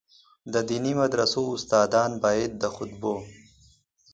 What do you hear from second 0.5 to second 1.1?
د دیني